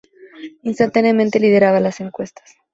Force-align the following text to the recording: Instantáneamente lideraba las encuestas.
Instantáneamente 0.63 1.39
lideraba 1.39 1.79
las 1.79 1.99
encuestas. 1.99 2.55